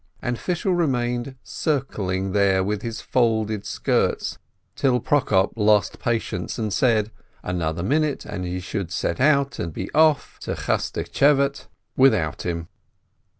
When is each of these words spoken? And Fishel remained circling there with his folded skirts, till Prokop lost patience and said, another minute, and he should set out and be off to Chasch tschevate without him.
And 0.19 0.39
Fishel 0.39 0.73
remained 0.73 1.35
circling 1.43 2.31
there 2.31 2.63
with 2.63 2.81
his 2.81 3.01
folded 3.01 3.67
skirts, 3.67 4.39
till 4.75 4.99
Prokop 4.99 5.51
lost 5.55 5.99
patience 5.99 6.57
and 6.57 6.73
said, 6.73 7.11
another 7.43 7.83
minute, 7.83 8.25
and 8.25 8.43
he 8.43 8.59
should 8.61 8.91
set 8.91 9.19
out 9.21 9.59
and 9.59 9.71
be 9.71 9.91
off 9.93 10.39
to 10.39 10.55
Chasch 10.55 10.91
tschevate 10.93 11.67
without 11.95 12.47
him. 12.47 12.67